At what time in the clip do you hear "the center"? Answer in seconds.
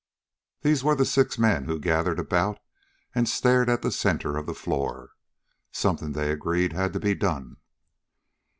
3.83-4.35